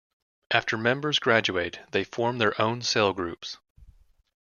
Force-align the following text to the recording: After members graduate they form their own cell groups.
After 0.49 0.79
members 0.79 1.19
graduate 1.19 1.79
they 1.91 2.03
form 2.03 2.39
their 2.39 2.59
own 2.59 2.81
cell 2.81 3.13
groups. 3.13 3.59